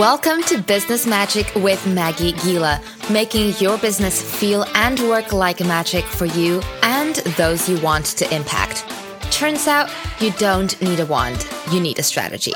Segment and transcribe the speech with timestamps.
[0.00, 6.06] Welcome to Business Magic with Maggie Giele, making your business feel and work like magic
[6.06, 8.86] for you and those you want to impact.
[9.30, 12.54] Turns out you don't need a wand, you need a strategy.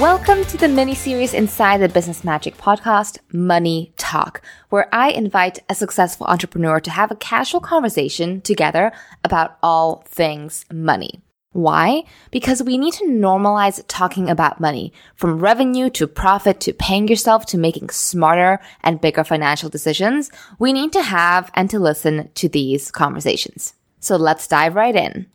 [0.00, 5.58] Welcome to the mini series inside the Business Magic podcast, Money Talk, where I invite
[5.68, 8.92] a successful entrepreneur to have a casual conversation together
[9.22, 11.20] about all things money.
[11.56, 12.04] Why?
[12.30, 17.46] Because we need to normalize talking about money from revenue to profit to paying yourself
[17.46, 20.30] to making smarter and bigger financial decisions.
[20.58, 23.72] We need to have and to listen to these conversations.
[24.00, 25.26] So let's dive right in.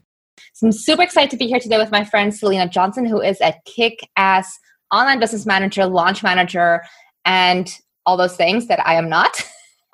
[0.53, 3.41] So I'm super excited to be here today with my friend Selina Johnson, who is
[3.41, 4.59] a kick ass
[4.91, 6.83] online business manager, launch manager,
[7.25, 7.67] and
[8.05, 9.41] all those things that I am not.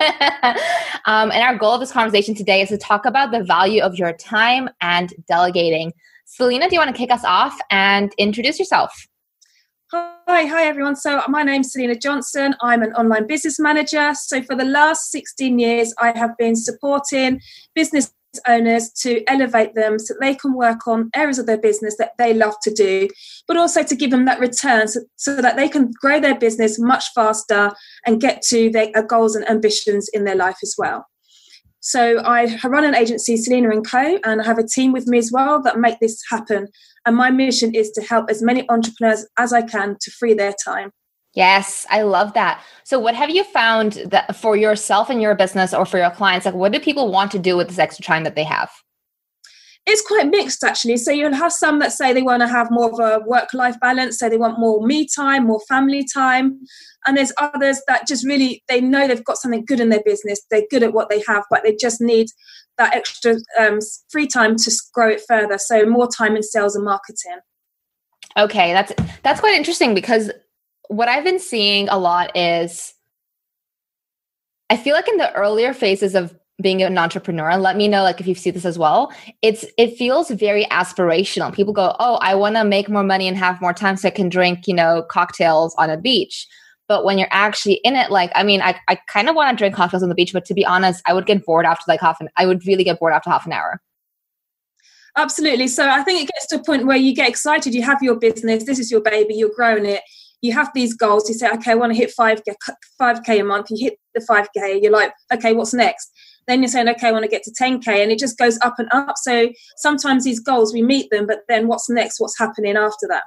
[1.06, 3.96] um, and our goal of this conversation today is to talk about the value of
[3.96, 5.92] your time and delegating.
[6.30, 8.92] Selina, do you want to kick us off and introduce yourself?
[9.90, 10.94] Hi, hi everyone.
[10.94, 12.54] So my name's Selina Johnson.
[12.60, 14.12] I'm an online business manager.
[14.12, 17.40] So for the last 16 years, I have been supporting
[17.74, 18.12] business
[18.46, 22.34] owners to elevate them so they can work on areas of their business that they
[22.34, 23.08] love to do,
[23.46, 26.78] but also to give them that return so, so that they can grow their business
[26.78, 27.72] much faster
[28.06, 31.06] and get to their uh, goals and ambitions in their life as well.
[31.80, 35.18] So I run an agency, Selina and Co, and I have a team with me
[35.18, 36.68] as well that make this happen.
[37.06, 40.54] And my mission is to help as many entrepreneurs as I can to free their
[40.64, 40.90] time.
[41.34, 42.62] Yes, I love that.
[42.84, 46.46] So, what have you found that for yourself and your business, or for your clients?
[46.46, 48.70] Like, what do people want to do with this extra time that they have?
[49.90, 50.98] It's quite mixed, actually.
[50.98, 54.18] So you'll have some that say they want to have more of a work-life balance,
[54.18, 56.60] so they want more me time, more family time,
[57.06, 60.42] and there's others that just really they know they've got something good in their business.
[60.50, 62.26] They're good at what they have but they just need
[62.76, 63.78] that extra um,
[64.10, 65.56] free time to grow it further.
[65.58, 67.38] So more time in sales and marketing.
[68.36, 68.92] Okay that's
[69.22, 70.30] that's quite interesting because
[70.88, 72.94] what i've been seeing a lot is
[74.70, 78.20] i feel like in the earlier phases of being an entrepreneur let me know like
[78.20, 82.34] if you see this as well it's it feels very aspirational people go oh i
[82.34, 85.04] want to make more money and have more time so i can drink you know
[85.08, 86.48] cocktails on a beach
[86.88, 89.60] but when you're actually in it, like, I mean, I, I kind of want to
[89.60, 92.00] drink cocktails on the beach, but to be honest, I would get bored after like
[92.00, 93.80] half an, I would really get bored after half an hour.
[95.16, 95.68] Absolutely.
[95.68, 97.74] So I think it gets to a point where you get excited.
[97.74, 98.64] You have your business.
[98.64, 99.34] This is your baby.
[99.34, 100.00] You're growing it.
[100.40, 101.28] You have these goals.
[101.28, 102.40] You say, okay, I want to hit five
[102.96, 103.66] five k a month.
[103.70, 104.78] You hit the five k.
[104.80, 106.12] You're like, okay, what's next?
[106.48, 108.78] Then you're saying, okay, I want to get to 10k, and it just goes up
[108.78, 109.16] and up.
[109.18, 112.18] So sometimes these goals we meet them, but then what's next?
[112.18, 113.24] What's happening after that?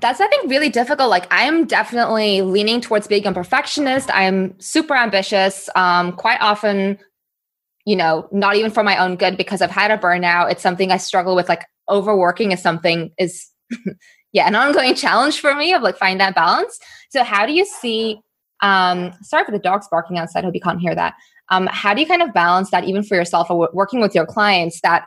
[0.00, 1.10] That's, I think, really difficult.
[1.10, 4.10] Like, I'm definitely leaning towards being a perfectionist.
[4.12, 5.68] I'm super ambitious.
[5.74, 6.98] Um, quite often,
[7.86, 10.52] you know, not even for my own good because I've had a burnout.
[10.52, 11.48] It's something I struggle with.
[11.48, 13.48] Like, overworking is something is,
[14.32, 16.78] yeah, an ongoing challenge for me of like finding that balance.
[17.08, 18.20] So, how do you see?
[18.62, 20.44] Um, sorry for the dogs barking outside.
[20.44, 21.14] Hope you can't hear that.
[21.48, 24.26] Um, how do you kind of balance that even for yourself or working with your
[24.26, 25.06] clients that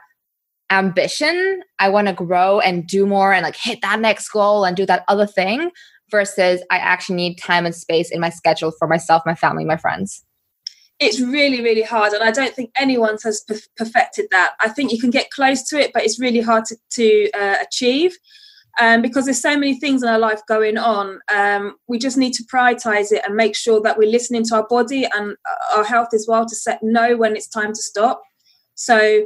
[0.70, 4.76] ambition i want to grow and do more and like hit that next goal and
[4.76, 5.70] do that other thing
[6.10, 9.76] versus i actually need time and space in my schedule for myself my family my
[9.76, 10.24] friends
[11.00, 13.44] it's really really hard and i don't think anyone has
[13.76, 16.76] perfected that i think you can get close to it but it's really hard to,
[16.90, 18.16] to uh, achieve
[18.80, 22.32] um, because there's so many things in our life going on um, we just need
[22.32, 25.36] to prioritize it and make sure that we're listening to our body and
[25.74, 28.22] our health as well to set know when it's time to stop
[28.74, 29.24] so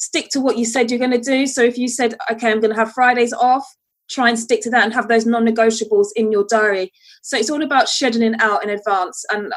[0.00, 1.46] stick to what you said you're going to do.
[1.46, 3.64] So if you said, okay, I'm going to have Fridays off,
[4.08, 6.90] try and stick to that and have those non-negotiables in your diary.
[7.22, 9.52] So it's all about scheduling out in advance and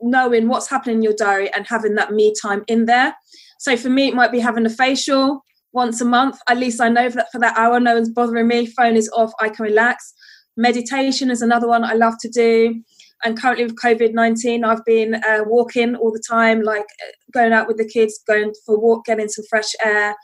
[0.00, 3.14] knowing what's happening in your diary and having that me time in there.
[3.58, 6.38] So for me, it might be having a facial once a month.
[6.48, 8.66] At least I know that for that hour, no one's bothering me.
[8.66, 9.32] Phone is off.
[9.40, 10.14] I can relax.
[10.56, 12.82] Meditation is another one I love to do
[13.24, 17.52] and currently with COVID 19, I've been uh, walking all the time, like uh, going
[17.52, 20.14] out with the kids, going for a walk, getting some fresh air.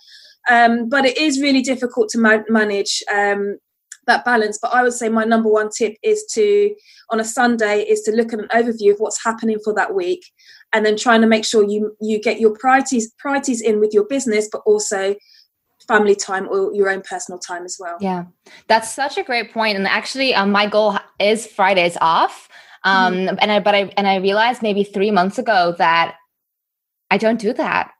[0.51, 3.59] Um, but it is really difficult to ma- manage um,
[4.07, 4.59] that balance.
[4.61, 6.75] But I would say my number one tip is to,
[7.11, 10.23] on a Sunday, is to look at an overview of what's happening for that week,
[10.73, 14.05] and then trying to make sure you you get your priorities priorities in with your
[14.05, 15.15] business, but also
[15.91, 17.97] family time or your own personal time as well.
[18.01, 18.25] Yeah,
[18.69, 19.77] that's such a great point.
[19.77, 22.49] And actually, um, my goal is Fridays off.
[22.85, 23.37] Um, mm-hmm.
[23.41, 26.17] and I, but I, and I realized maybe three months ago that
[27.11, 27.93] I don't do that.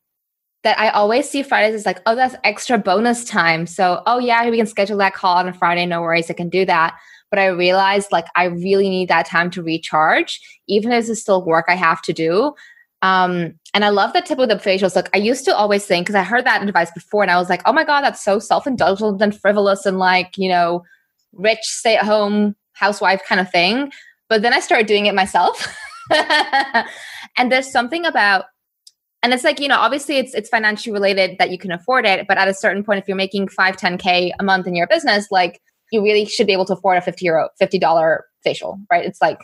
[0.63, 3.67] That I always see Fridays as like, oh, that's extra bonus time.
[3.67, 5.87] So, oh yeah, we can schedule that call on a Friday.
[5.87, 6.99] No worries, I can do that.
[7.31, 11.45] But I realized like I really need that time to recharge, even if it's still
[11.45, 12.55] work I have to do.
[13.03, 14.97] Um, and I love the tip of the facials.
[14.97, 17.49] Like I used to always think, because I heard that advice before, and I was
[17.49, 20.83] like, oh my God, that's so self-indulgent and frivolous and like, you know,
[21.33, 23.91] rich stay-at-home housewife kind of thing.
[24.29, 25.67] But then I started doing it myself.
[26.11, 28.47] and there's something about
[29.23, 32.27] and it's like you know obviously it's it's financially related that you can afford it
[32.27, 35.27] but at a certain point if you're making 5 10k a month in your business
[35.31, 35.61] like
[35.93, 39.21] you really should be able to afford a 50 euro 50 dollar facial right it's
[39.21, 39.39] like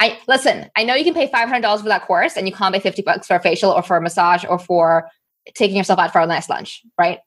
[0.00, 2.80] i listen i know you can pay $500 for that course and you can't pay
[2.80, 5.08] 50 bucks for a facial or for a massage or for
[5.54, 7.18] taking yourself out for a nice lunch right?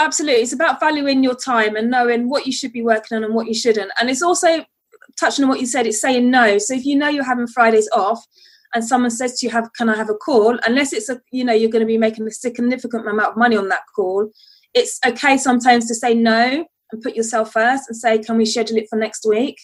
[0.00, 0.42] Absolutely.
[0.42, 3.46] It's about valuing your time and knowing what you should be working on and what
[3.46, 3.92] you shouldn't.
[4.00, 4.64] And it's also
[5.20, 6.58] touching on what you said it's saying no.
[6.58, 8.24] So if you know you're having fridays off
[8.74, 10.58] and someone says to you have can i have a call?
[10.66, 13.56] unless it's a you know you're going to be making a significant amount of money
[13.56, 14.30] on that call
[14.74, 18.76] it's okay sometimes to say no and put yourself first and say can we schedule
[18.76, 19.56] it for next week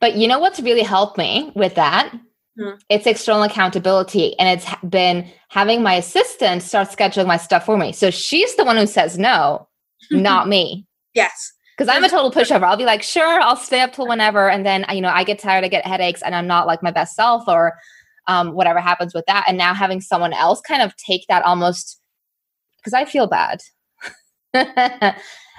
[0.00, 2.12] but you know what's really helped me with that
[2.58, 2.70] hmm.
[2.88, 7.92] it's external accountability and it's been having my assistant start scheduling my stuff for me
[7.92, 9.68] so she's the one who says no
[10.10, 12.62] not me yes because I'm a total pushover.
[12.62, 15.38] I'll be like, sure, I'll stay up till whenever, and then you know I get
[15.38, 17.76] tired, I get headaches, and I'm not like my best self, or
[18.28, 19.44] um, whatever happens with that.
[19.46, 22.00] And now having someone else kind of take that almost
[22.78, 23.60] because I feel bad.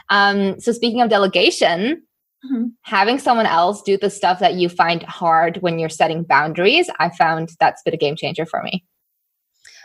[0.10, 2.04] um, so speaking of delegation,
[2.46, 2.68] mm-hmm.
[2.84, 7.10] having someone else do the stuff that you find hard when you're setting boundaries, I
[7.10, 8.84] found that's been a game changer for me.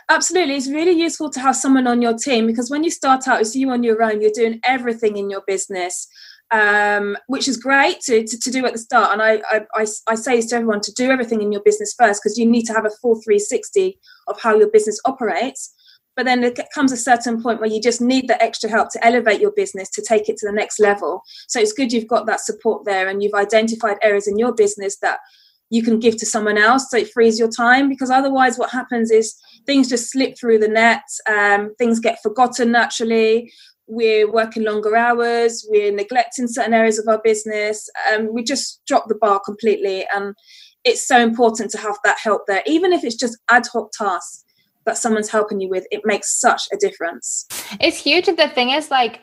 [0.09, 0.55] Absolutely.
[0.55, 3.55] It's really useful to have someone on your team because when you start out it's
[3.55, 6.07] you on your own, you're doing everything in your business,
[6.51, 9.13] um, which is great to, to, to, do at the start.
[9.13, 9.41] And I,
[9.73, 12.45] I, I say this to everyone to do everything in your business first because you
[12.45, 13.97] need to have a full 360
[14.27, 15.73] of how your business operates.
[16.15, 19.05] But then there comes a certain point where you just need the extra help to
[19.05, 21.23] elevate your business to take it to the next level.
[21.47, 24.97] So it's good you've got that support there and you've identified areas in your business
[24.97, 25.19] that
[25.69, 29.09] you can give to someone else so it frees your time because otherwise what happens
[29.09, 33.51] is things just slip through the net um, things get forgotten naturally.
[33.87, 38.81] We're working longer hours we're neglecting certain areas of our business and um, we just
[38.85, 40.05] drop the bar completely.
[40.15, 40.35] And
[40.83, 44.42] it's so important to have that help there even if it's just ad hoc tasks
[44.85, 47.47] that someone's helping you with it makes such a difference
[47.79, 49.19] it's huge the thing is like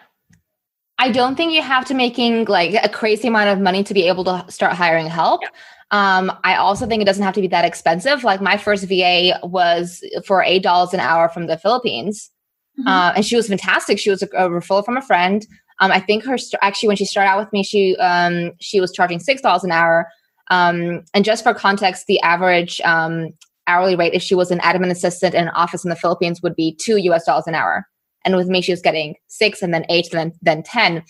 [1.00, 4.06] I don't think you have to making like a crazy amount of money to be
[4.06, 5.40] able to start hiring help.
[5.40, 5.48] Yeah.
[5.92, 8.22] Um, I also think it doesn't have to be that expensive.
[8.22, 12.30] Like my first VA was for eight dollars an hour from the Philippines,
[12.78, 12.86] mm-hmm.
[12.86, 13.98] uh, and she was fantastic.
[13.98, 15.46] She was a, a referral from a friend.
[15.80, 18.78] Um, I think her st- actually when she started out with me, she um, she
[18.78, 20.06] was charging six dollars an hour.
[20.50, 23.30] Um, and just for context, the average um,
[23.70, 26.56] hourly rate if she was an admin assistant in an office in the Philippines would
[26.56, 27.86] be two US dollars an hour.
[28.24, 31.04] And with me, she was getting six and then eight and then then ten.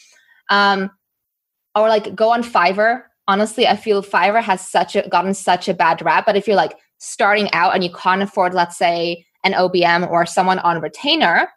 [0.48, 0.90] Um,
[1.74, 5.74] or like go on Fiverr honestly, I feel Fiverr has such a gotten such a
[5.74, 6.26] bad rap.
[6.26, 10.26] But if you're like starting out and you can't afford, let's say, an OBM or
[10.26, 11.48] someone on retainer,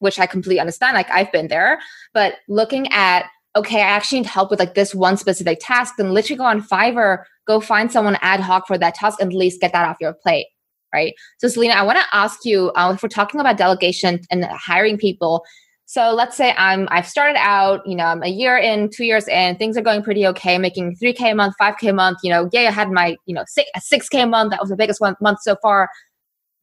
[0.00, 1.80] which I completely understand, like I've been there,
[2.12, 3.24] but looking at
[3.56, 6.62] okay, I actually need help with like this one specific task, then literally go on
[6.62, 9.96] Fiverr, go find someone ad hoc for that task, and at least get that off
[10.00, 10.46] your plate.
[10.92, 11.14] Right.
[11.38, 14.98] So, Selina, I want to ask you uh, if we're talking about delegation and hiring
[14.98, 15.44] people,
[15.90, 19.26] so let's say I'm I've started out, you know, I'm a year in, two years
[19.26, 22.48] in, things are going pretty okay, making 3K a month, 5K a month, you know,
[22.52, 24.50] yeah, I had my, you know, six, 6K a month.
[24.50, 25.88] That was the biggest one month so far.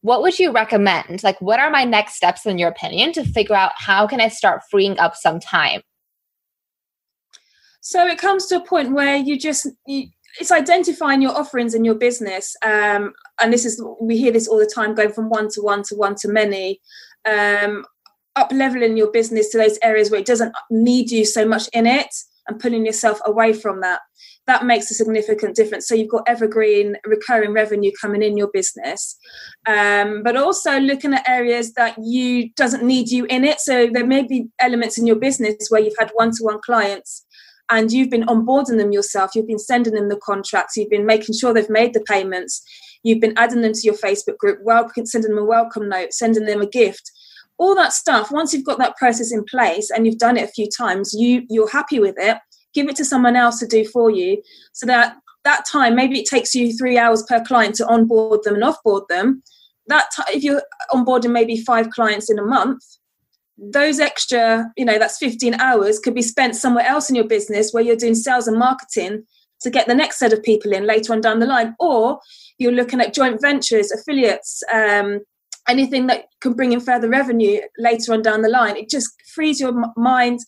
[0.00, 1.22] What would you recommend?
[1.22, 4.28] Like, what are my next steps in your opinion to figure out how can I
[4.28, 5.82] start freeing up some time?
[7.88, 11.86] So it comes to a point where you just, you, it's identifying your offerings in
[11.86, 12.54] your business.
[12.62, 15.82] Um, and this is, we hear this all the time, going from one to one
[15.84, 16.82] to one to many.
[17.24, 17.86] Um,
[18.36, 21.86] up leveling your business to those areas where it doesn't need you so much in
[21.86, 22.14] it
[22.46, 24.00] and pulling yourself away from that
[24.46, 29.18] that makes a significant difference so you've got evergreen recurring revenue coming in your business
[29.66, 34.06] um, but also looking at areas that you doesn't need you in it so there
[34.06, 37.26] may be elements in your business where you've had one-to-one clients
[37.70, 41.34] and you've been onboarding them yourself you've been sending them the contracts you've been making
[41.34, 42.62] sure they've made the payments
[43.02, 46.44] you've been adding them to your facebook group welcome sending them a welcome note sending
[46.46, 47.10] them a gift.
[47.58, 50.52] All that stuff once you've got that process in place and you've done it a
[50.52, 52.38] few times you you're happy with it
[52.74, 54.42] give it to someone else to do for you.
[54.72, 58.54] So that that time maybe it takes you three hours per client to onboard them
[58.54, 59.42] and offboard them.
[59.86, 62.82] That t- if you're onboarding maybe five clients in a month
[63.58, 67.72] those extra you know that's 15 hours could be spent somewhere else in your business
[67.72, 69.24] where you're doing sales and marketing
[69.60, 72.20] to get the next set of people in later on down the line or
[72.58, 75.20] you're looking at joint ventures affiliates um,
[75.68, 78.76] anything that can bring in further revenue later on down the line.
[78.76, 80.40] It just frees your mind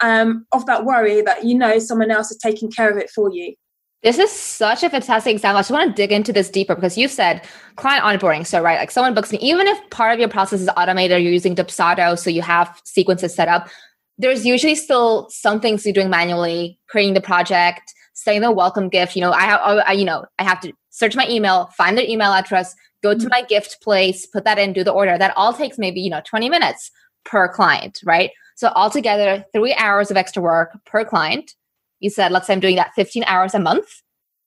[0.00, 3.30] um, of that worry that you know someone else is taking care of it for
[3.30, 3.54] you.
[4.02, 5.58] This is such a fantastic example.
[5.58, 7.42] I just want to dig into this deeper because you said
[7.76, 8.46] client onboarding.
[8.46, 11.32] So, right, like someone books me, even if part of your process is automated, you're
[11.32, 13.68] using Dubsado, so you have sequences set up,
[14.16, 19.16] there's usually still some things you're doing manually, creating the project, saying the welcome gift.
[19.16, 22.08] You know, I have, I, you know, I have to search my email, find their
[22.08, 23.28] email address, go to mm-hmm.
[23.28, 25.18] my gift place, put that in, do the order.
[25.18, 26.90] That all takes maybe, you know, 20 minutes
[27.26, 28.30] per client, right?
[28.56, 31.54] So altogether, three hours of extra work per client
[32.00, 34.02] you said, let's say I'm doing that 15 hours a month.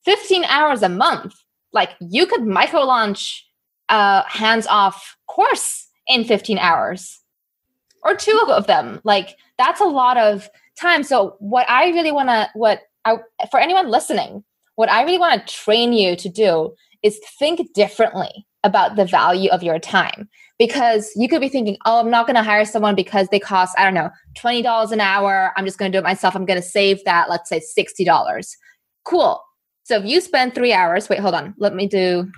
[0.06, 1.36] 15 hours a month.
[1.72, 3.48] Like you could micro launch
[3.90, 7.22] a hands off course in 15 hours
[8.04, 9.00] or two of them.
[9.04, 11.04] Like that's a lot of time.
[11.04, 13.18] So what I really want to, what I,
[13.50, 14.44] for anyone listening,
[14.76, 19.50] what I really want to train you to do is think differently about the value
[19.50, 22.96] of your time because you could be thinking, oh, I'm not going to hire someone
[22.96, 25.52] because they cost, I don't know, $20 an hour.
[25.58, 26.36] I'm just going to do it myself.
[26.36, 28.56] I'm going to save that, let's say $60.
[29.04, 29.42] Cool.
[29.84, 31.54] So if you spend three hours, wait, hold on.
[31.58, 32.32] Let me do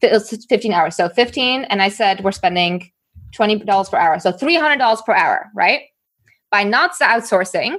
[0.00, 0.94] 15 hours.
[0.94, 2.90] So 15, and I said we're spending
[3.32, 4.20] $20 per hour.
[4.20, 5.82] So $300 per hour, right?
[6.50, 7.78] By not outsourcing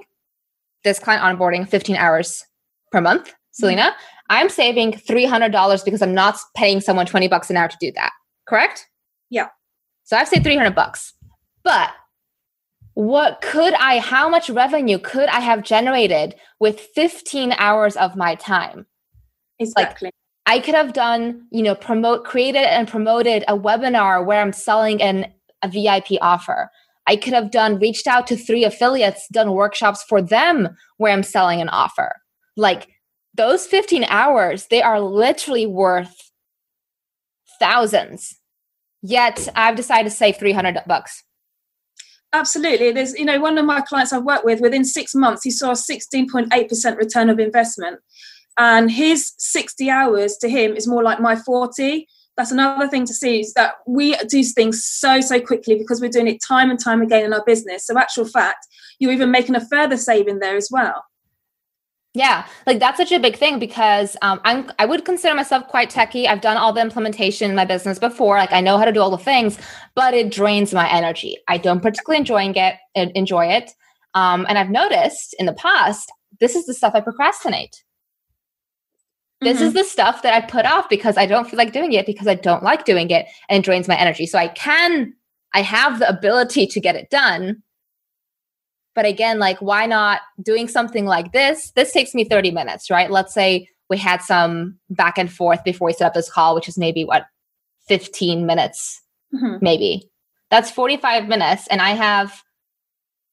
[0.83, 2.43] this client onboarding 15 hours
[2.91, 4.16] per month, Selina, mm-hmm.
[4.29, 8.11] I'm saving $300 because I'm not paying someone 20 bucks an hour to do that.
[8.47, 8.87] Correct?
[9.29, 9.47] Yeah.
[10.03, 11.13] So I've saved 300 bucks.
[11.63, 11.91] But
[12.93, 18.35] what could I, how much revenue could I have generated with 15 hours of my
[18.35, 18.85] time?
[19.59, 20.07] Exactly.
[20.07, 20.13] Like,
[20.45, 25.01] I could have done, you know, promote, created and promoted a webinar where I'm selling
[25.01, 25.31] an,
[25.61, 26.71] a VIP offer.
[27.05, 31.23] I could have done, reached out to three affiliates, done workshops for them where I'm
[31.23, 32.15] selling an offer.
[32.55, 32.87] Like
[33.37, 36.31] those 15 hours, they are literally worth
[37.59, 38.37] thousands
[39.01, 41.23] Yet I've decided to save 300 bucks.
[42.33, 42.91] Absolutely.
[42.91, 45.71] There's, you know, one of my clients I've worked with within six months, he saw
[45.71, 47.99] a 16.8% return of investment.
[48.57, 52.07] And his 60 hours to him is more like my 40.
[52.35, 56.09] That's another thing to see is that we do things so, so quickly because we're
[56.09, 57.85] doing it time and time again in our business.
[57.85, 58.67] So, actual fact,
[58.99, 61.03] you're even making a further saving there as well.
[62.17, 65.91] Yeah, like that's such a big thing because um, I'm I would consider myself quite
[65.91, 66.27] techy.
[66.27, 68.37] I've done all the implementation in my business before.
[68.39, 69.59] Like I know how to do all the things,
[69.93, 71.37] but it drains my energy.
[71.47, 72.73] I don't particularly enjoying it.
[72.95, 73.69] Enjoy it,
[74.15, 77.83] um, and I've noticed in the past this is the stuff I procrastinate.
[79.41, 79.67] This mm-hmm.
[79.67, 82.25] is the stuff that I put off because I don't feel like doing it because
[82.25, 84.25] I don't like doing it and it drains my energy.
[84.25, 85.13] So I can,
[85.53, 87.61] I have the ability to get it done,
[88.97, 91.69] but again, like, why not doing something like this?
[91.75, 93.11] This takes me 30 minutes, right?
[93.11, 96.67] Let's say we had some back and forth before we set up this call, which
[96.67, 97.27] is maybe what,
[97.87, 98.99] 15 minutes,
[99.31, 99.57] mm-hmm.
[99.61, 100.09] maybe.
[100.49, 101.67] That's 45 minutes.
[101.67, 102.41] And I have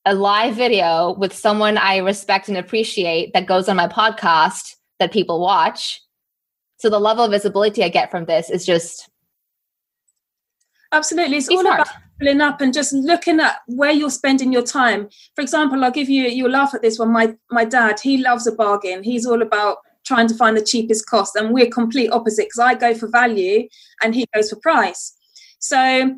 [0.05, 5.13] a live video with someone I respect and appreciate that goes on my podcast that
[5.13, 5.99] people watch.
[6.77, 9.09] So the level of visibility I get from this is just
[10.93, 11.39] absolutely.
[11.39, 11.81] It's all smart.
[11.81, 15.09] about pulling up and just looking at where you're spending your time.
[15.35, 17.13] For example, I'll give you you'll laugh at this one.
[17.13, 19.03] My my dad, he loves a bargain.
[19.03, 22.75] He's all about trying to find the cheapest cost, and we're complete opposite because I
[22.75, 23.69] go for value
[24.03, 25.17] and he goes for price.
[25.59, 26.17] So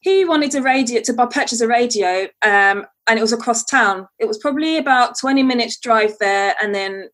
[0.00, 4.06] he wanted a radio to purchase a radio, um, and it was across town.
[4.18, 7.08] It was probably about 20 minutes drive there, and then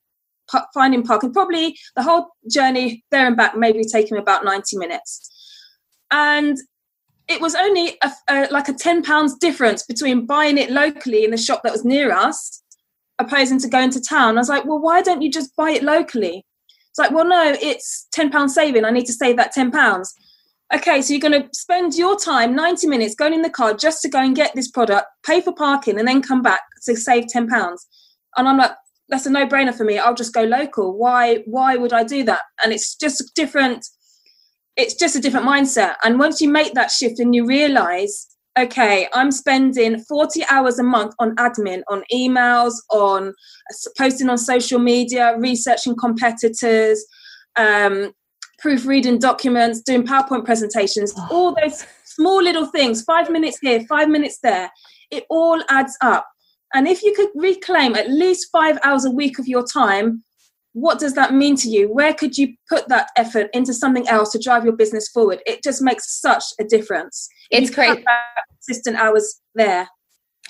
[0.72, 1.32] finding parking.
[1.32, 5.30] Probably the whole journey there and back maybe him about 90 minutes.
[6.10, 6.58] And
[7.28, 11.30] it was only a, a, like a 10 pounds difference between buying it locally in
[11.30, 12.62] the shop that was near us
[13.18, 14.36] opposing to going to town.
[14.36, 16.44] I was like well why don't you just buy it locally?
[16.90, 18.84] It's like well no it's 10 pounds saving.
[18.84, 20.12] I need to save that 10 pounds.
[20.74, 24.02] Okay so you're going to spend your time 90 minutes going in the car just
[24.02, 27.28] to go and get this product pay for parking and then come back to save
[27.28, 27.86] 10 pounds.
[28.36, 28.72] And i'm like
[29.10, 29.98] that's a no-brainer for me.
[29.98, 30.96] I'll just go local.
[30.96, 32.42] Why why would i do that?
[32.62, 33.86] And it's just different
[34.76, 35.94] it's just a different mindset.
[36.04, 38.26] And once you make that shift and you realize,
[38.58, 43.34] okay, I'm spending 40 hours a month on admin, on emails, on
[43.98, 47.04] posting on social media, researching competitors,
[47.56, 48.12] um,
[48.58, 51.28] proofreading documents, doing PowerPoint presentations, oh.
[51.30, 54.70] all those small little things, five minutes here, five minutes there,
[55.10, 56.26] it all adds up.
[56.72, 60.24] And if you could reclaim at least five hours a week of your time
[60.74, 61.90] what does that mean to you?
[61.90, 65.40] Where could you put that effort into something else to drive your business forward?
[65.46, 67.28] It just makes such a difference.
[67.50, 68.04] It's crazy.
[68.50, 69.88] Consistent hours there.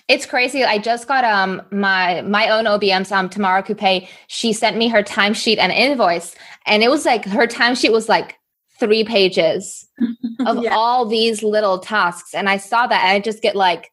[0.09, 0.65] It's crazy.
[0.65, 4.09] I just got um my my own OBM's um Tamara Coupe.
[4.27, 6.35] She sent me her timesheet and invoice,
[6.67, 8.37] and it was like her timesheet was like
[8.81, 9.87] three pages
[10.47, 10.75] of yeah.
[10.75, 12.35] all these little tasks.
[12.35, 13.91] And I saw that and I just get like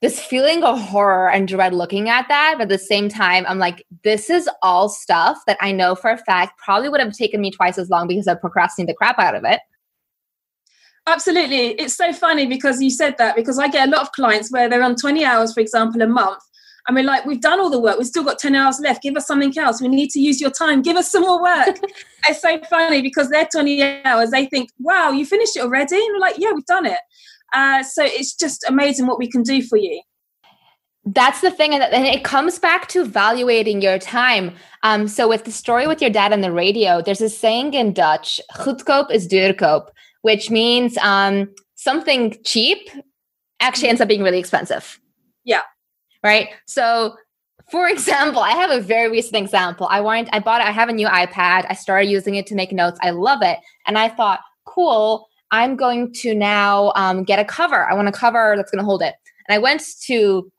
[0.00, 2.54] this feeling of horror and dread looking at that.
[2.56, 6.10] But at the same time, I'm like, this is all stuff that I know for
[6.10, 9.18] a fact probably would have taken me twice as long because I procrastinated the crap
[9.18, 9.60] out of it.
[11.06, 11.70] Absolutely.
[11.70, 14.68] It's so funny because you said that because I get a lot of clients where
[14.68, 16.42] they're on 20 hours, for example, a month.
[16.86, 17.98] And we're like, we've done all the work.
[17.98, 19.02] We've still got 10 hours left.
[19.02, 19.80] Give us something else.
[19.80, 20.80] We need to use your time.
[20.80, 21.78] Give us some more work.
[22.28, 24.30] it's so funny because they're 20 hours.
[24.30, 25.96] They think, wow, you finished it already?
[25.96, 26.98] And we're like, yeah, we've done it.
[27.52, 30.00] Uh, so it's just amazing what we can do for you.
[31.04, 34.54] That's the thing, and it comes back to evaluating your time.
[34.82, 37.94] Um, so with the story with your dad on the radio, there's a saying in
[37.94, 39.88] Dutch: "Goedkoop is duurkoop,"
[40.22, 42.90] which means um, something cheap
[43.60, 45.00] actually ends up being really expensive.
[45.44, 45.62] Yeah.
[46.22, 46.48] Right.
[46.66, 47.16] So
[47.70, 49.88] for example, I have a very recent example.
[49.90, 51.66] I wanted, I bought, I have a new iPad.
[51.68, 52.98] I started using it to make notes.
[53.02, 53.58] I love it.
[53.86, 57.88] And I thought, cool, I'm going to now um, get a cover.
[57.88, 59.14] I want a cover that's going to hold it.
[59.48, 60.50] And I went to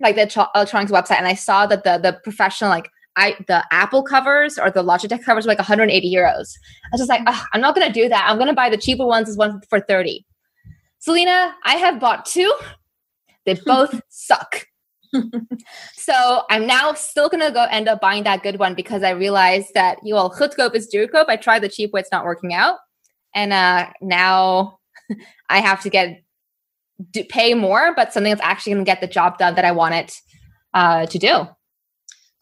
[0.00, 4.02] like the electronics website and I saw that the the professional like I the Apple
[4.02, 6.54] covers or the Logitech covers were like 180 euros.
[6.84, 8.26] I was just like, I'm not gonna do that.
[8.28, 10.24] I'm gonna buy the cheaper ones as one for 30.
[11.00, 12.52] Selina, I have bought two.
[13.44, 14.66] They both suck.
[15.94, 19.74] so I'm now still gonna go end up buying that good one because I realized
[19.74, 21.24] that you all know goedkoop is duurkoop.
[21.28, 22.78] I tried the cheap way, it's not working out.
[23.34, 24.78] And uh now
[25.48, 26.22] I have to get
[27.10, 29.72] do, pay more, but something that's actually going to get the job done that I
[29.72, 30.14] want it
[30.74, 31.48] uh, to do.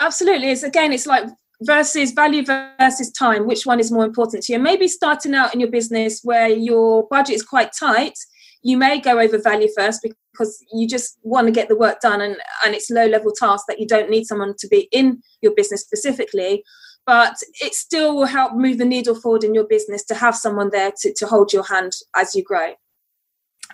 [0.01, 0.49] Absolutely.
[0.49, 1.25] It's again, it's like
[1.63, 3.47] versus value versus time.
[3.47, 4.59] Which one is more important to you?
[4.59, 8.19] Maybe starting out in your business where your budget is quite tight,
[8.63, 12.21] you may go over value first because you just want to get the work done
[12.21, 15.55] and, and it's low level tasks that you don't need someone to be in your
[15.55, 16.63] business specifically
[17.07, 20.71] but it still will help move the needle forward in your business to have someone
[20.71, 22.75] there to, to hold your hand as you grow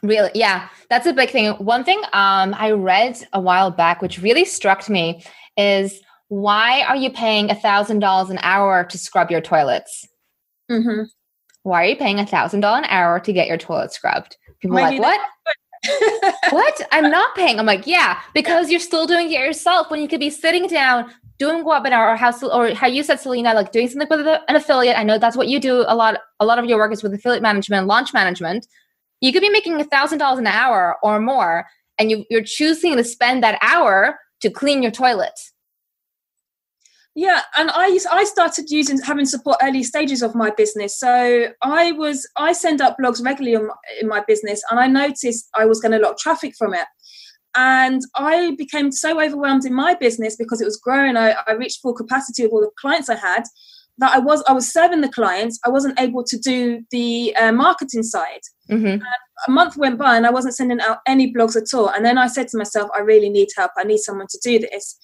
[0.02, 1.52] Really, yeah, that's a big thing.
[1.52, 5.22] One thing um, I read a while back, which really struck me,
[5.56, 10.08] is why are you paying a thousand dollars an hour to scrub your toilets?
[10.68, 11.04] Mm-hmm.
[11.62, 14.36] Why are you paying a thousand dollars an hour to get your toilet scrubbed?
[14.58, 16.52] People Maybe are like, what?
[16.52, 16.80] what?
[16.90, 17.60] I'm not paying.
[17.60, 21.12] I'm like, yeah, because you're still doing it yourself when you could be sitting down
[21.44, 24.98] doing webinar or how or how you said Selina, like doing something with an affiliate.
[24.98, 26.12] I know that's what you do a lot.
[26.40, 28.66] A lot of your work is with affiliate management, launch management
[29.22, 31.64] you could be making a thousand dollars an hour or more
[31.98, 35.38] and you, you're choosing to spend that hour to clean your toilet
[37.14, 41.92] yeah and i i started using having support early stages of my business so i
[41.92, 43.68] was i send up blogs regularly in,
[44.00, 46.86] in my business and i noticed i was a lot of traffic from it
[47.56, 51.80] and i became so overwhelmed in my business because it was growing i, I reached
[51.80, 53.44] full capacity of all the clients i had
[53.98, 55.60] that I was I was serving the clients.
[55.64, 58.40] I wasn't able to do the uh, marketing side.
[58.70, 59.02] Mm-hmm.
[59.48, 61.90] a month went by and I wasn't sending out any blogs at all.
[61.90, 63.72] And then I said to myself, I really need help.
[63.76, 64.96] I need someone to do this.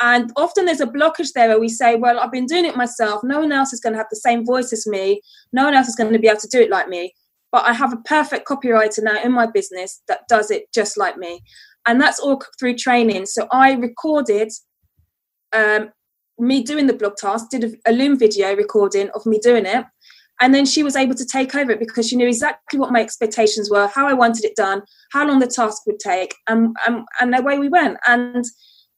[0.00, 3.22] And often there's a blockage there where we say, well, I've been doing it myself.
[3.24, 5.20] No one else is going to have the same voice as me.
[5.52, 7.14] No one else is going to be able to do it like me.
[7.50, 11.16] But I have a perfect copywriter now in my business that does it just like
[11.16, 11.40] me.
[11.86, 13.26] And that's all through training.
[13.26, 14.50] So I recorded
[15.54, 15.90] um,
[16.38, 19.84] me doing the blog task, did a, a Loom video recording of me doing it.
[20.40, 23.00] And then she was able to take over it because she knew exactly what my
[23.00, 27.04] expectations were, how I wanted it done, how long the task would take, and, and,
[27.20, 27.98] and away we went.
[28.08, 28.44] And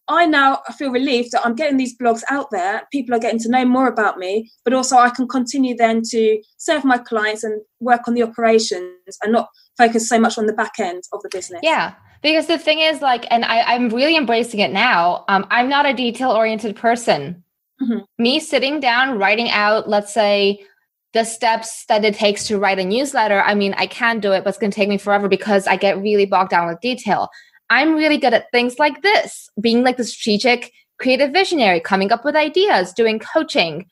[0.09, 2.89] I now feel relieved that I'm getting these blogs out there.
[2.91, 6.41] People are getting to know more about me, but also I can continue then to
[6.57, 10.55] serve my clients and work on the operations and not focus so much on the
[10.55, 11.61] back end of the business.
[11.63, 11.95] Yeah
[12.33, 15.87] because the thing is like and I, i'm really embracing it now um, i'm not
[15.87, 17.43] a detail oriented person.
[17.83, 17.99] Mm-hmm.
[18.19, 20.65] me sitting down writing out let's say
[21.13, 24.45] the steps that it takes to write a newsletter i mean i can do it
[24.45, 27.29] but it's going to take me forever because i get really bogged down with detail.
[27.71, 32.25] I'm really good at things like this being like the strategic creative visionary coming up
[32.25, 33.87] with ideas doing coaching.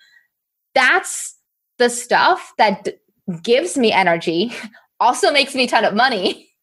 [0.74, 1.36] That's
[1.78, 2.92] the stuff that d-
[3.42, 4.52] gives me energy
[5.00, 6.48] also makes me a ton of money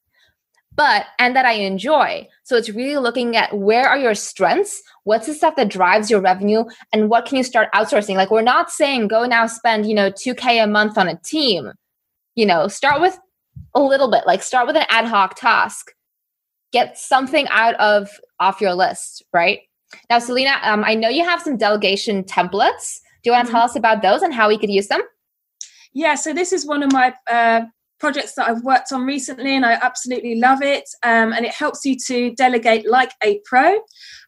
[0.81, 2.27] but and that I enjoy.
[2.41, 6.21] So it's really looking at where are your strengths, what's the stuff that drives your
[6.21, 8.15] revenue, and what can you start outsourcing.
[8.15, 11.19] Like we're not saying go now spend you know two k a month on a
[11.19, 11.71] team.
[12.33, 13.19] You know, start with
[13.75, 14.25] a little bit.
[14.25, 15.91] Like start with an ad hoc task.
[16.73, 19.59] Get something out of off your list, right?
[20.09, 23.01] Now, Selina, um, I know you have some delegation templates.
[23.21, 23.57] Do you want to mm-hmm.
[23.57, 25.01] tell us about those and how we could use them?
[25.93, 27.65] Yeah, so this is one of my uh,
[28.01, 30.89] projects that I've worked on recently, and I absolutely love it.
[31.03, 33.79] Um, and it helps you to delegate like a pro.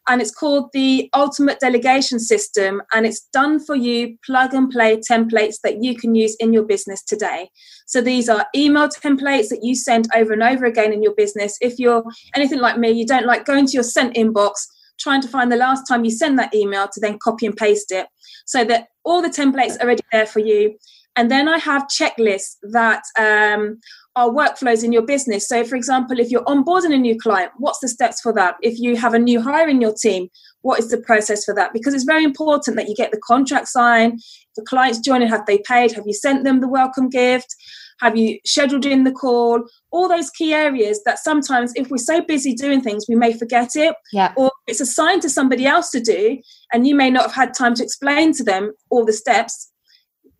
[0.06, 4.98] And it's called the Ultimate Delegation System, and it's done for you plug and play
[4.98, 7.50] templates that you can use in your business today.
[7.86, 11.58] So these are email templates that you send over and over again in your business.
[11.60, 12.04] If you're
[12.36, 14.52] anything like me, you don't like going to your sent inbox
[15.00, 17.90] trying to find the last time you send that email to then copy and paste
[17.90, 18.06] it
[18.46, 20.78] so that all the templates are already there for you
[21.16, 23.78] and then I have checklists that um,
[24.16, 25.48] are workflows in your business.
[25.48, 28.56] So, for example, if you're onboarding a new client, what's the steps for that?
[28.62, 30.28] If you have a new hire in your team,
[30.62, 31.72] what is the process for that?
[31.72, 34.20] Because it's very important that you get the contract signed.
[34.56, 35.92] The clients joining, have they paid?
[35.92, 37.54] Have you sent them the welcome gift?
[38.00, 39.62] Have you scheduled in the call?
[39.92, 43.76] All those key areas that sometimes, if we're so busy doing things, we may forget
[43.76, 43.94] it.
[44.12, 44.32] Yeah.
[44.36, 46.38] Or it's assigned to somebody else to do,
[46.72, 49.70] and you may not have had time to explain to them all the steps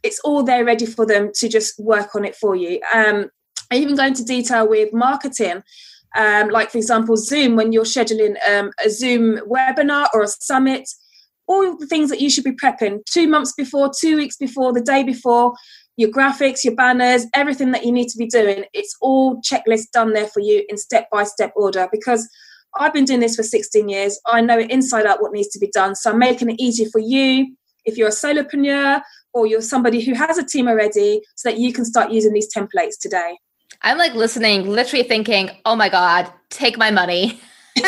[0.05, 2.81] it's all there ready for them to just work on it for you.
[2.95, 3.31] Um,
[3.73, 5.63] I even go into detail with marketing.
[6.17, 10.89] Um, like for example, Zoom, when you're scheduling um, a Zoom webinar or a summit,
[11.49, 14.81] all the things that you should be prepping two months before, two weeks before, the
[14.81, 15.55] day before,
[15.97, 18.65] your graphics, your banners, everything that you need to be doing.
[18.73, 22.29] It's all checklist done there for you in step by step order because
[22.77, 24.21] I've been doing this for 16 years.
[24.27, 25.95] I know inside out what needs to be done.
[25.95, 27.57] So I'm making it easy for you.
[27.85, 29.03] If you're a solopreneur
[29.35, 32.49] or you're somebody who has a team already so that you can start using these
[32.55, 33.37] templates today.
[33.83, 37.41] I'm like listening, literally thinking, oh my God, take my money.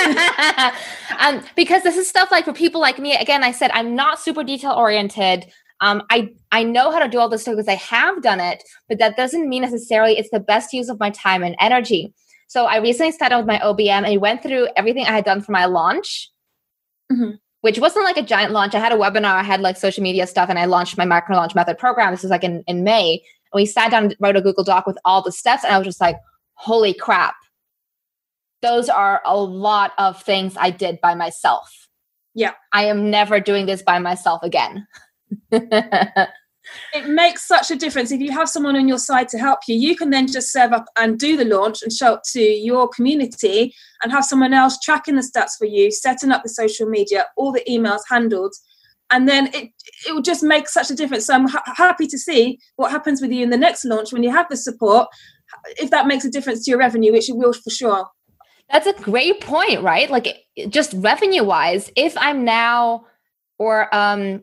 [1.19, 4.21] um, because this is stuff like for people like me, again, I said I'm not
[4.21, 5.47] super detail oriented.
[5.81, 8.65] Um, I I know how to do all this stuff because I have done it,
[8.89, 12.13] but that doesn't mean necessarily it's the best use of my time and energy.
[12.49, 15.53] So I recently started with my OBM and went through everything I had done for
[15.53, 16.31] my launch.
[17.13, 18.75] Mm-hmm which wasn't like a giant launch.
[18.75, 21.37] I had a webinar, I had like social media stuff, and I launched my micro
[21.37, 22.13] launch method program.
[22.13, 23.23] This was like in, in May.
[23.53, 25.79] And we sat down and wrote a Google Doc with all the steps, and I
[25.79, 26.17] was just like,
[26.55, 27.35] holy crap.
[28.63, 31.89] Those are a lot of things I did by myself.
[32.35, 32.53] Yeah.
[32.73, 34.87] I am never doing this by myself again.
[36.93, 38.11] it makes such a difference.
[38.11, 40.73] If you have someone on your side to help you you can then just serve
[40.73, 44.79] up and do the launch and show up to your community and have someone else
[44.81, 48.55] tracking the stats for you setting up the social media all the emails handled.
[49.11, 49.71] And then it
[50.07, 51.27] it will just make such a difference.
[51.27, 54.23] So i'm ha- happy to see what happens with you in the next launch when
[54.23, 55.09] you have the support
[55.79, 58.07] if that makes a difference to your revenue which it will for sure.
[58.71, 60.11] That's a great point right?
[60.11, 63.05] Like just revenue wise if i'm now
[63.59, 64.43] or um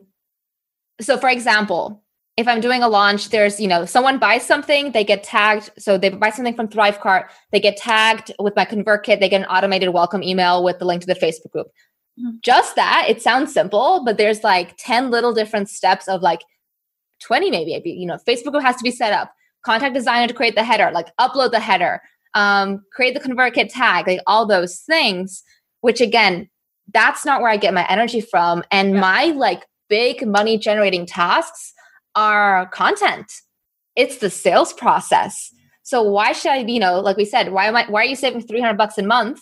[1.00, 2.03] so for example
[2.36, 5.70] if I'm doing a launch, there's, you know, someone buys something, they get tagged.
[5.78, 9.46] So they buy something from Thrivecart, they get tagged with my ConvertKit, they get an
[9.46, 11.68] automated welcome email with the link to the Facebook group.
[12.18, 12.36] Mm-hmm.
[12.42, 16.40] Just that, it sounds simple, but there's like 10 little different steps of like
[17.22, 17.90] 20 maybe.
[17.90, 19.32] You know, Facebook group has to be set up,
[19.64, 22.02] contact designer to create the header, like upload the header,
[22.34, 25.44] um, create the ConvertKit tag, like all those things,
[25.82, 26.48] which again,
[26.92, 28.64] that's not where I get my energy from.
[28.72, 29.00] And yeah.
[29.00, 31.73] my like big money generating tasks
[32.16, 33.30] our content.
[33.96, 35.52] It's the sales process.
[35.82, 38.16] So why should I, you know, like we said, why am I why are you
[38.16, 39.40] saving 300 bucks a month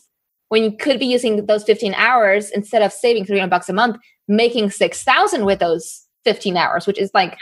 [0.49, 3.97] when you could be using those 15 hours instead of saving 300 bucks a month,
[4.29, 7.39] making 6,000 with those 15 hours, which is like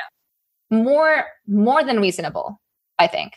[0.70, 2.60] more more than reasonable,
[2.98, 3.32] I think.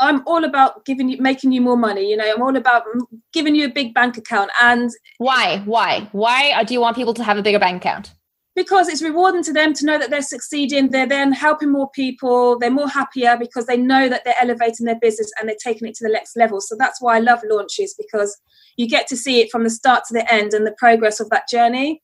[0.00, 2.10] I'm all about giving you making you more money.
[2.10, 2.84] You know, I'm all about
[3.32, 4.50] giving you a big bank account.
[4.60, 5.58] And why?
[5.64, 6.08] Why?
[6.12, 8.12] Why do you want people to have a bigger bank account?
[8.54, 12.58] Because it's rewarding to them to know that they're succeeding they're then helping more people
[12.58, 15.94] they're more happier because they know that they're elevating their business and they're taking it
[15.94, 16.60] to the next level.
[16.60, 18.36] So that's why i love launches because
[18.76, 21.30] you get to see it from the start to the end and the progress of
[21.30, 22.02] that journey.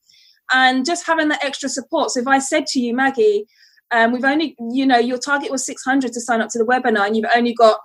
[0.53, 2.11] And just having that extra support.
[2.11, 3.47] So if i said to you maggie
[3.93, 7.07] um, we've only you know your target was 600 to sign up to the webinar
[7.07, 7.81] and you've only got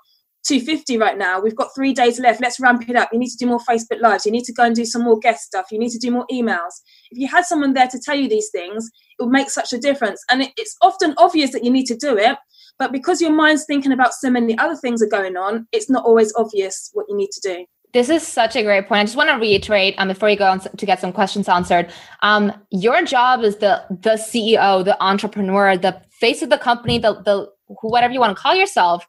[0.46, 1.40] 250 right now.
[1.40, 2.42] We've got three days left.
[2.42, 3.10] Let's ramp it up.
[3.12, 4.26] You need to do more Facebook Lives.
[4.26, 5.68] You need to go and do some more guest stuff.
[5.72, 6.82] You need to do more emails.
[7.12, 9.78] If you had someone there to tell you these things, it would make such a
[9.78, 10.24] difference.
[10.30, 12.38] And it, it's often obvious that you need to do it,
[12.78, 16.06] but because your mind's thinking about so many other things are going on, it's not
[16.06, 17.66] always obvious what you need to do.
[17.94, 19.00] This is such a great point.
[19.00, 21.94] I just want to reiterate um, before you go on to get some questions answered.
[22.22, 27.22] Um, your job is the the CEO, the entrepreneur, the face of the company, the
[27.24, 29.08] the whatever you want to call yourself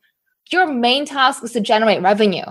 [0.53, 2.45] your main task is to generate revenue.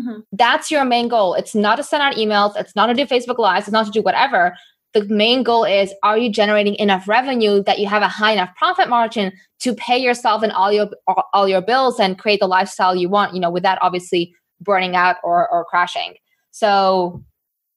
[0.00, 0.20] Mm-hmm.
[0.32, 1.34] That's your main goal.
[1.34, 3.92] It's not to send out emails, it's not to do Facebook Lives, it's not to
[3.92, 4.56] do whatever.
[4.94, 8.54] The main goal is are you generating enough revenue that you have a high enough
[8.56, 10.88] profit margin to pay yourself and all your
[11.34, 15.16] all your bills and create the lifestyle you want, you know, without obviously burning out
[15.22, 16.14] or or crashing.
[16.52, 17.22] So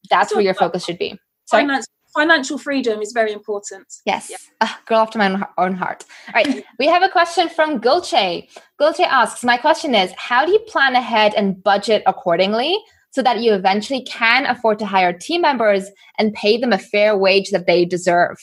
[0.09, 1.19] that's where your focus should be.
[1.45, 1.63] Sorry?
[1.63, 3.87] Finance financial freedom is very important.
[4.05, 4.37] Yes, yeah.
[4.61, 6.05] uh, girl after my own heart.
[6.27, 8.43] All right, we have a question from Gulce.
[8.77, 12.77] Gulce asks, "My question is, how do you plan ahead and budget accordingly?"
[13.11, 17.17] So that you eventually can afford to hire team members and pay them a fair
[17.17, 18.37] wage that they deserve?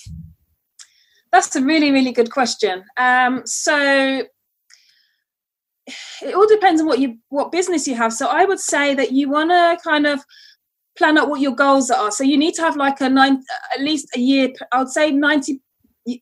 [1.32, 2.84] That's a really, really good question.
[2.98, 4.26] Um, so
[6.22, 8.12] it all depends on what you what business you have.
[8.12, 10.20] So I would say that you want to kind of
[10.98, 12.10] plan out what your goals are.
[12.10, 13.42] So you need to have like a nine,
[13.74, 14.52] at least a year.
[14.72, 15.60] I would say 90,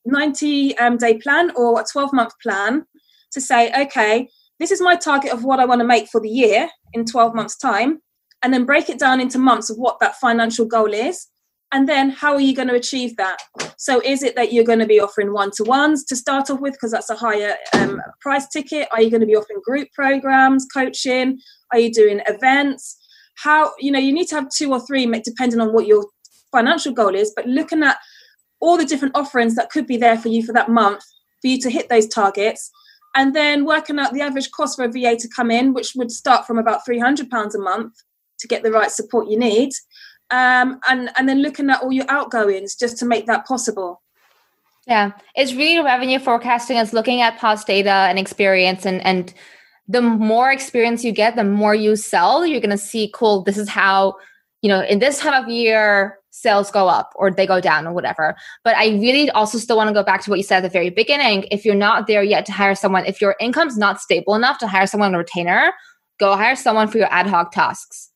[0.04, 2.86] 90 um, day plan or a 12 month plan
[3.32, 4.28] to say, okay,
[4.60, 7.34] this is my target of what I want to make for the year in 12
[7.34, 8.00] months time.
[8.42, 11.26] And then break it down into months of what that financial goal is.
[11.72, 13.38] And then how are you going to achieve that?
[13.76, 16.92] So is it that you're going to be offering one-to-ones to start off with because
[16.92, 18.88] that's a higher um, price ticket?
[18.92, 21.40] Are you going to be offering group programs, coaching?
[21.72, 22.96] Are you doing events?
[23.42, 26.06] How you know you need to have two or three depending on what your
[26.52, 27.96] financial goal is but looking at
[28.60, 31.02] all the different offerings that could be there for you for that month
[31.40, 32.70] for you to hit those targets.
[33.14, 36.10] And then working out the average cost for a va to come in which would
[36.10, 37.94] start from about 300 pounds a month
[38.40, 39.70] to get the right support you need.
[40.30, 44.02] Um, and and then looking at all your outgoings just to make that possible.
[44.86, 46.76] Yeah it's really revenue forecasting.
[46.76, 49.32] Is looking at past data and experience and and
[49.88, 53.56] the more experience you get, the more you sell, you're going to see, cool, this
[53.56, 54.16] is how,
[54.62, 57.92] you know, in this time of year, sales go up or they go down or
[57.92, 58.36] whatever.
[58.62, 60.68] But I really also still want to go back to what you said at the
[60.68, 61.46] very beginning.
[61.50, 64.66] If you're not there yet to hire someone, if your income's not stable enough to
[64.66, 65.72] hire someone on a retainer,
[66.20, 68.10] go hire someone for your ad hoc tasks.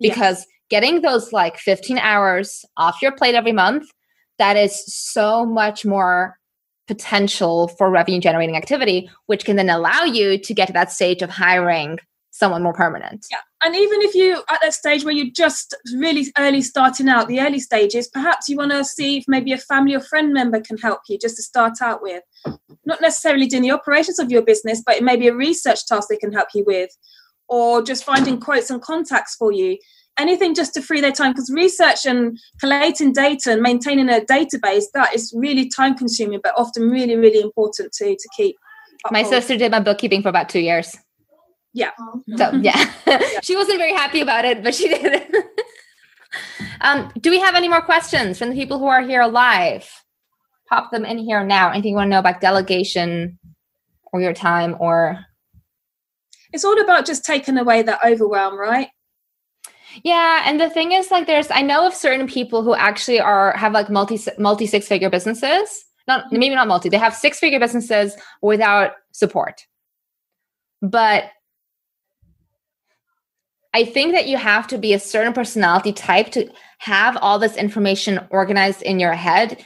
[0.00, 0.46] Because yes.
[0.70, 3.88] getting those like 15 hours off your plate every month,
[4.38, 6.36] that is so much more
[6.88, 11.22] potential for revenue generating activity, which can then allow you to get to that stage
[11.22, 11.98] of hiring
[12.30, 13.26] someone more permanent.
[13.30, 13.38] Yeah.
[13.62, 17.40] And even if you at that stage where you're just really early starting out, the
[17.40, 20.78] early stages, perhaps you want to see if maybe a family or friend member can
[20.78, 22.22] help you just to start out with.
[22.84, 26.08] Not necessarily doing the operations of your business, but it may be a research task
[26.08, 26.90] they can help you with,
[27.48, 29.76] or just finding quotes and contacts for you
[30.18, 34.84] anything just to free their time because research and collating data and maintaining a database
[34.94, 38.56] that is really time consuming but often really really important to to keep
[39.10, 40.96] my sister did my bookkeeping for about two years.
[41.74, 41.90] Yeah.
[42.36, 43.28] So yeah, yeah.
[43.42, 45.04] she wasn't very happy about it but she did.
[45.04, 45.34] It
[46.80, 49.90] um, do we have any more questions from the people who are here live?
[50.68, 51.70] Pop them in here now.
[51.70, 53.38] Anything you want to know about delegation
[54.12, 55.24] or your time or?
[56.52, 58.88] It's all about just taking away that overwhelm right
[60.04, 63.56] yeah, and the thing is like there's I know of certain people who actually are
[63.56, 65.84] have like multi multi six figure businesses.
[66.08, 66.38] Not mm-hmm.
[66.38, 66.88] maybe not multi.
[66.88, 69.66] They have six figure businesses without support.
[70.80, 71.24] But
[73.74, 77.56] I think that you have to be a certain personality type to have all this
[77.56, 79.64] information organized in your head,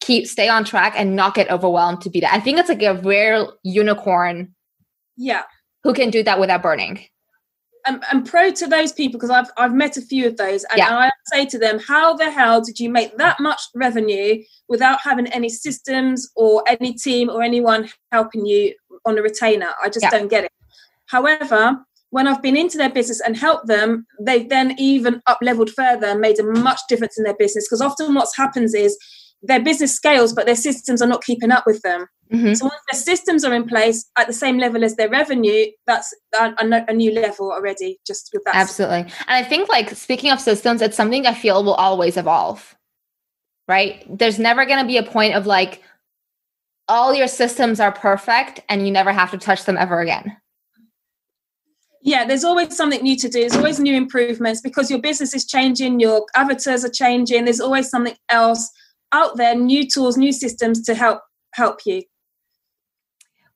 [0.00, 2.34] keep stay on track and not get overwhelmed to be that.
[2.34, 4.54] I think it's like a rare unicorn.
[5.16, 5.44] Yeah.
[5.84, 7.06] Who can do that without burning.
[7.86, 10.78] I'm, I'm pro to those people because I've I've met a few of those, and
[10.78, 10.96] yeah.
[10.96, 15.26] I say to them, "How the hell did you make that much revenue without having
[15.28, 19.70] any systems or any team or anyone helping you on a retainer?
[19.82, 20.10] I just yeah.
[20.10, 20.52] don't get it."
[21.06, 25.70] However, when I've been into their business and helped them, they've then even up leveled
[25.70, 27.66] further and made a much difference in their business.
[27.66, 28.96] Because often what happens is
[29.46, 32.06] their business scales, but their systems are not keeping up with them.
[32.32, 32.54] Mm-hmm.
[32.54, 36.12] So once their systems are in place at the same level as their revenue, that's
[36.38, 38.00] a, a, new level already.
[38.06, 39.00] Just with that, absolutely.
[39.00, 42.74] And I think, like speaking of systems, it's something I feel will always evolve.
[43.68, 44.04] Right?
[44.08, 45.82] There's never going to be a point of like
[46.88, 50.36] all your systems are perfect and you never have to touch them ever again.
[52.02, 53.40] Yeah, there's always something new to do.
[53.40, 57.44] There's always new improvements because your business is changing, your avatars are changing.
[57.44, 58.70] There's always something else
[59.12, 61.20] out there, new tools, new systems to help
[61.54, 62.02] help you.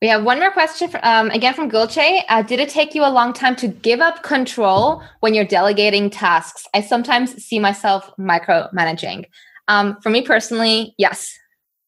[0.00, 1.98] We have one more question, um, again from Gulce.
[1.98, 6.08] Uh, did it take you a long time to give up control when you're delegating
[6.08, 6.66] tasks?
[6.72, 9.26] I sometimes see myself micromanaging.
[9.68, 11.30] Um, for me personally, yes.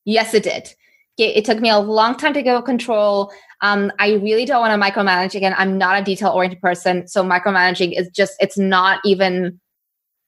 [0.04, 0.74] Yes, it did.
[1.16, 3.32] It, took me a long time to give up control.
[3.62, 5.54] Um, I really don't want to micromanage again.
[5.56, 7.06] I'm not a detail oriented person.
[7.06, 9.60] So micromanaging is just, it's not even,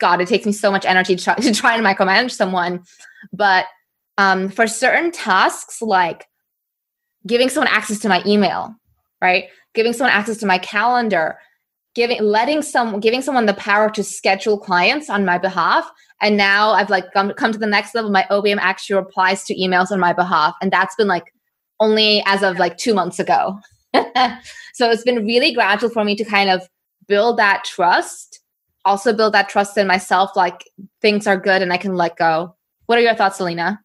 [0.01, 2.85] God, it takes me so much energy to try, to try and micromanage someone.
[3.33, 3.67] But
[4.19, 6.27] um, for certain tasks, like
[7.27, 8.75] giving someone access to my email,
[9.21, 9.47] right?
[9.75, 11.39] Giving someone access to my calendar,
[11.95, 15.91] giving letting some giving someone the power to schedule clients on my behalf.
[16.21, 18.11] And now I've like come, come to the next level.
[18.11, 20.55] My OBM actually replies to emails on my behalf.
[20.61, 21.33] And that's been like
[21.81, 23.59] only as of like two months ago.
[24.75, 26.69] so it's been really gradual for me to kind of
[27.07, 28.41] build that trust
[28.85, 30.71] also build that trust in myself, like
[31.01, 32.57] things are good and I can let go.
[32.87, 33.81] What are your thoughts, Selina?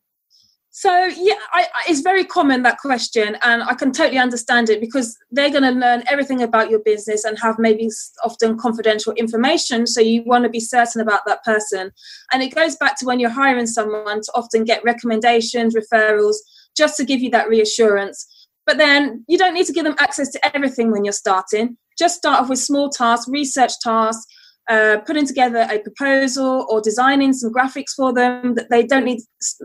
[0.72, 5.18] So yeah, I, it's very common that question, and I can totally understand it because
[5.32, 7.90] they're going to learn everything about your business and have maybe
[8.24, 9.88] often confidential information.
[9.88, 11.92] So you want to be certain about that person,
[12.32, 16.36] and it goes back to when you're hiring someone to often get recommendations, referrals,
[16.78, 18.28] just to give you that reassurance.
[18.68, 21.78] But then you don't need to give them access to everything when you're starting.
[21.98, 24.24] Just start off with small tasks, research tasks,
[24.70, 29.22] uh, putting together a proposal or designing some graphics for them that they don't need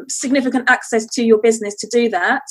[0.09, 2.43] significant access to your business to do that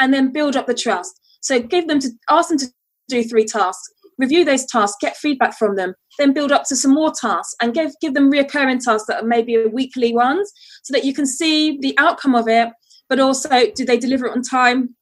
[0.00, 1.12] and then build up the trust.
[1.42, 2.66] So give them to ask them to
[3.08, 6.92] do three tasks review those tasks get feedback from them then build up to some
[6.92, 10.52] more tasks and give give them reoccurring tasks that are maybe weekly ones
[10.84, 12.68] so that you can see the outcome of it
[13.08, 14.94] but also do they deliver it on time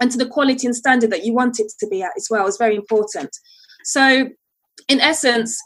[0.00, 2.46] and to the quality and standard that you want it to be at as well
[2.46, 3.30] is very important.
[3.84, 4.28] So
[4.88, 5.58] in essence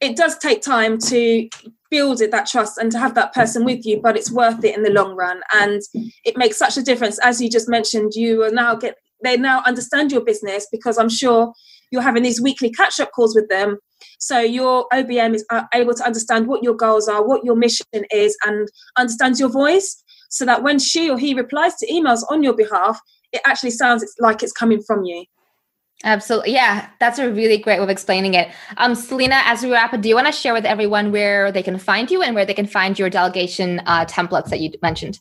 [0.00, 1.48] it does take time to
[1.90, 4.76] build it that trust and to have that person with you but it's worth it
[4.76, 5.40] in the long run.
[5.54, 5.80] And
[6.24, 7.18] it makes such a difference.
[7.20, 11.08] As you just mentioned you will now get they now understand your business because i'm
[11.08, 11.52] sure
[11.90, 13.78] you're having these weekly catch up calls with them.
[14.18, 17.86] So your obm is uh, able to understand what your goals are what your mission
[18.12, 22.42] is and understands your voice so that when she or he replies to emails on
[22.42, 23.00] your behalf
[23.32, 25.24] it actually sounds like it's coming from you
[26.04, 26.52] Absolutely.
[26.52, 28.48] Yeah, that's a really great way of explaining it.
[28.76, 31.62] Um, Selina, as we wrap up, do you want to share with everyone where they
[31.62, 35.18] can find you and where they can find your delegation uh, templates that you mentioned?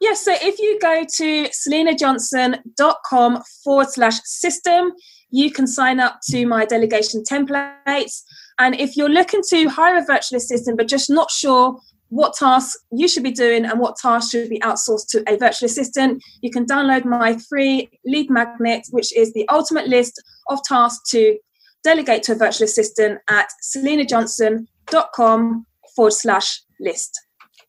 [0.00, 4.92] Yes, so if you go to selinajohnson.com forward slash system,
[5.30, 8.22] you can sign up to my delegation templates.
[8.58, 11.80] And if you're looking to hire a virtual assistant but just not sure
[12.12, 15.64] what tasks you should be doing and what tasks should be outsourced to a virtual
[15.64, 21.10] assistant, you can download my free lead magnet, which is the ultimate list of tasks
[21.10, 21.38] to
[21.82, 27.18] delegate to a virtual assistant at selinajohnson.com forward slash list.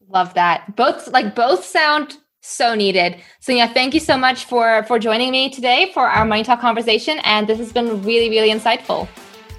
[0.09, 0.75] Love that.
[0.75, 3.15] Both like both sound so needed.
[3.39, 6.59] So yeah, thank you so much for for joining me today for our money talk
[6.59, 7.19] conversation.
[7.23, 9.07] And this has been really, really insightful.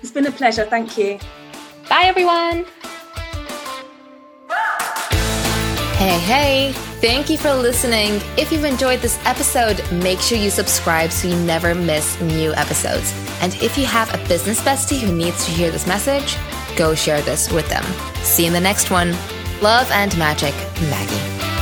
[0.03, 0.67] It's been a pleasure.
[0.67, 1.19] Thank you.
[1.89, 2.67] Bye everyone.
[6.05, 8.21] Hey, hey, thank you for listening.
[8.37, 13.11] If you've enjoyed this episode, make sure you subscribe so you never miss new episodes.
[13.41, 16.37] And if you have a business bestie who needs to hear this message,
[16.77, 17.85] go share this with them.
[18.23, 19.13] See you in the next one.
[19.63, 20.53] Love and magic,
[20.91, 21.54] Maggie.